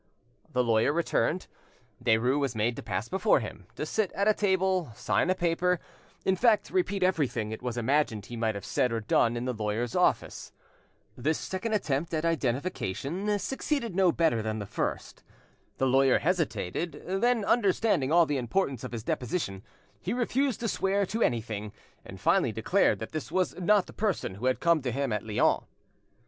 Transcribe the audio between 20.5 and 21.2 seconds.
to swear